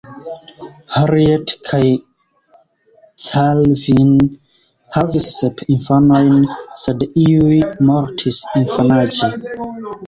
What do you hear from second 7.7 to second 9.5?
mortis infanaĝe.